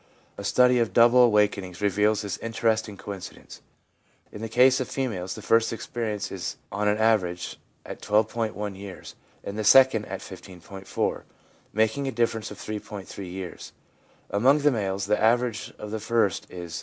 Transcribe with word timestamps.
A 0.35 0.43
study 0.43 0.79
of 0.79 0.93
double 0.93 1.21
awaken 1.21 1.63
ings 1.63 1.79
reveals 1.79 2.23
this 2.23 2.39
interesting 2.39 2.97
coincidence: 2.97 3.61
in 4.31 4.41
the 4.41 4.49
case 4.49 4.79
of 4.79 4.89
females, 4.89 5.35
the 5.35 5.43
first 5.43 5.71
experience 5.71 6.31
is, 6.31 6.57
on 6.71 6.87
an 6.87 6.97
average, 6.97 7.59
at 7.85 8.01
12.1 8.01 8.75
years, 8.75 9.13
and 9.43 9.59
the 9.59 9.63
second 9.63 10.05
at 10.05 10.21
15.4, 10.21 11.21
making 11.71 12.07
a 12.07 12.11
difference 12.11 12.49
of 12.49 12.57
3.3 12.57 13.31
years. 13.31 13.73
Among 14.31 14.57
the 14.57 14.71
males 14.71 15.05
the 15.05 15.21
average 15.21 15.71
of 15.77 15.91
the 15.91 15.99
first 15.99 16.45
is 16.49 16.73
13. 16.79 16.79